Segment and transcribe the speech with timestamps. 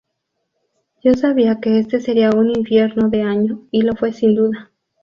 [1.03, 4.71] Yo sabía que este sería un infierno de año, y lo fue sin duda.